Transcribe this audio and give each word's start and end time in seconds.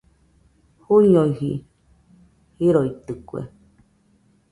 Juñoiji 0.85 1.51
joroitɨkue. 2.61 3.41